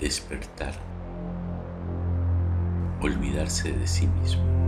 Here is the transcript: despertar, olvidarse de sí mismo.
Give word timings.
despertar, 0.00 0.74
olvidarse 3.00 3.72
de 3.72 3.86
sí 3.86 4.06
mismo. 4.06 4.63